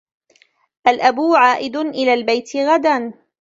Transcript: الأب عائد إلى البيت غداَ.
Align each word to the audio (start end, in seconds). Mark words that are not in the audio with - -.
الأب 0.87 1.15
عائد 1.21 1.75
إلى 1.77 2.13
البيت 2.13 2.55
غداَ. 2.57 3.13